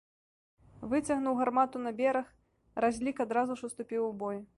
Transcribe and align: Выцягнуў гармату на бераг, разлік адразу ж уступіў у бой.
Выцягнуў 0.93 1.35
гармату 1.41 1.81
на 1.83 1.91
бераг, 1.99 2.27
разлік 2.85 3.17
адразу 3.27 3.59
ж 3.61 3.67
уступіў 3.69 4.01
у 4.09 4.13
бой. 4.25 4.41